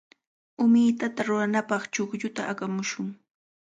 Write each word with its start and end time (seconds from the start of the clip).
Umitata 0.63 1.19
ruranapaq 1.27 1.83
chuqlluta 1.93 2.41
aqamushun. 2.51 3.09